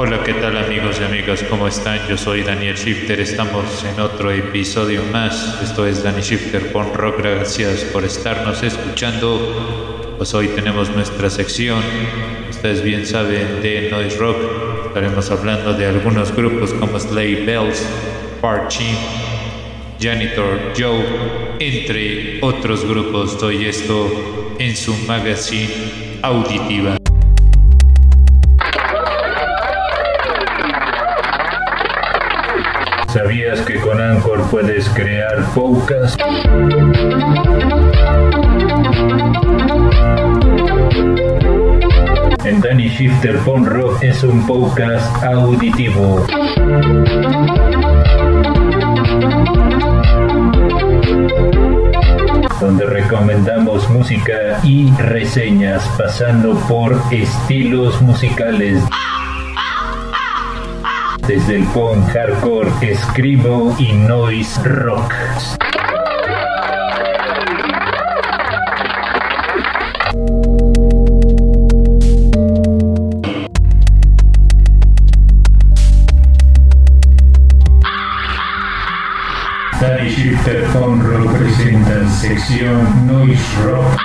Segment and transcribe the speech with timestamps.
[0.00, 1.42] Hola, ¿qué tal amigos y amigas?
[1.50, 1.98] ¿Cómo están?
[2.08, 5.60] Yo soy Daniel Shifter, estamos en otro episodio más.
[5.60, 10.14] Esto es Danny Shifter Pon Rock, gracias por estarnos escuchando.
[10.16, 11.82] Pues hoy tenemos nuestra sección,
[12.48, 14.36] ustedes bien saben, de Noise Rock.
[14.86, 17.84] Estaremos hablando de algunos grupos como Slay Bells,
[18.40, 18.94] Parchim,
[20.00, 21.04] Janitor Joe,
[21.58, 23.40] entre otros grupos.
[23.40, 26.98] Doy esto en su magazine auditiva.
[33.08, 36.20] ¿Sabías que con Anchor puedes crear podcast?
[42.44, 46.26] En Danny Shifter Phone Rock es un podcast auditivo.
[52.60, 58.82] donde recomendamos música y reseñas pasando por estilos musicales
[61.28, 65.12] desde el punk hardcore, escribo y noise rock.
[79.78, 84.00] Danny Shifter Rock presenta sección Noise Rock.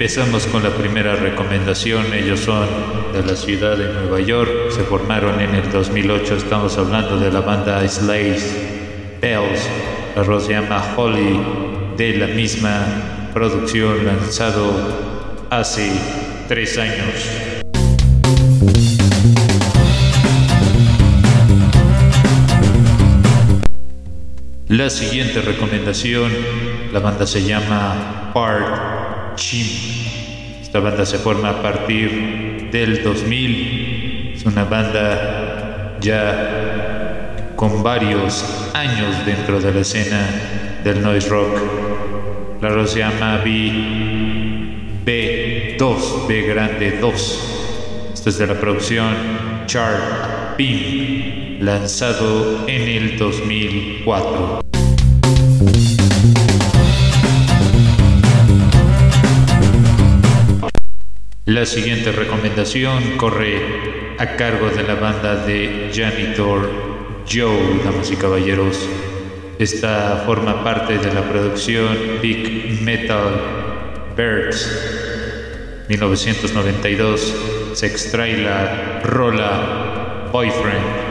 [0.00, 2.14] Empezamos con la primera recomendación.
[2.14, 2.66] Ellos son
[3.12, 4.70] de la ciudad de Nueva York.
[4.70, 6.36] Se formaron en el 2008.
[6.36, 8.50] Estamos hablando de la banda Slays
[9.20, 9.68] Bells.
[10.16, 11.38] La rola se llama Holly,
[11.98, 14.72] de la misma producción lanzado
[15.50, 15.92] hace
[16.48, 17.14] tres años.
[24.66, 26.32] La siguiente recomendación,
[26.90, 29.09] la banda se llama Part
[29.40, 29.66] Chim.
[30.60, 34.34] Esta banda se forma a partir del 2000.
[34.36, 41.58] Es una banda ya con varios años dentro de la escena del noise rock.
[42.60, 43.72] La rola se llama B,
[45.06, 48.12] B2, B grande 2.
[48.12, 49.14] Esto es de la producción
[50.58, 54.60] Beam, lanzado en el 2004.
[61.50, 66.70] La siguiente recomendación corre a cargo de la banda de Janitor
[67.28, 68.88] Joe, damas y caballeros.
[69.58, 73.32] Esta forma parte de la producción Big Metal
[74.16, 77.34] Birds 1992.
[77.72, 81.10] Se extrae la rola Boyfriend.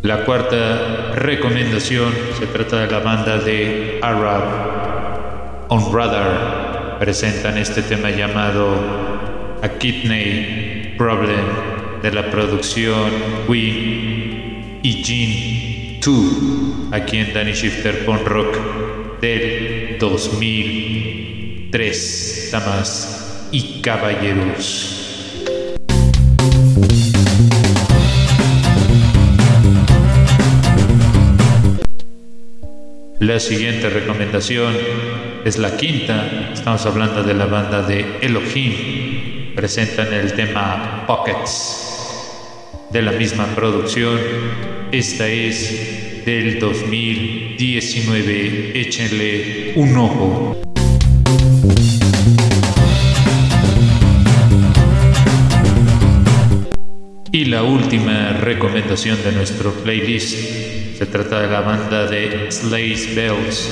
[0.00, 6.96] La cuarta recomendación se trata de la banda de Arab On Radar.
[6.98, 8.74] Presentan este tema llamado
[9.62, 11.44] A Kidney Problem
[12.02, 13.10] de la producción
[13.48, 13.58] We
[14.82, 18.58] y Jean 2 aquí en Danny Shifter Punk Rock
[19.20, 22.48] del 2003.
[22.52, 24.98] Damas y caballeros.
[33.22, 34.74] La siguiente recomendación
[35.44, 36.50] es la quinta.
[36.52, 39.54] Estamos hablando de la banda de Elohim.
[39.54, 44.18] Presentan el tema Pockets de la misma producción.
[44.90, 48.80] Esta es del 2019.
[48.80, 50.60] Échenle un ojo.
[57.30, 60.71] Y la última recomendación de nuestro playlist
[61.04, 63.68] se trata de la banda de Slays Bells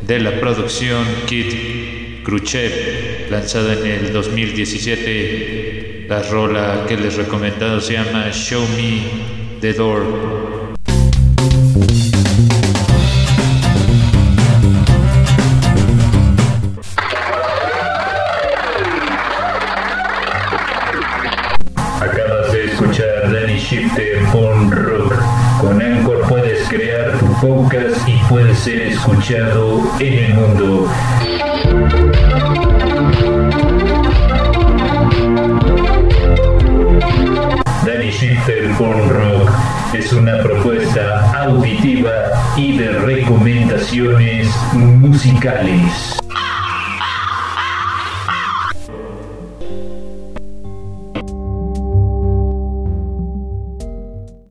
[0.00, 6.06] de la producción Kid Khrushchev, lanzada en el 2017.
[6.08, 9.02] La rola que les recomendado se llama Show Me
[9.60, 10.70] the Door.
[25.80, 30.86] Con puedes crear tu podcast y puedes ser escuchado en el mundo.
[37.86, 39.50] Danny Shifter Phone Rock
[39.94, 42.12] es una propuesta auditiva
[42.58, 46.19] y de recomendaciones musicales.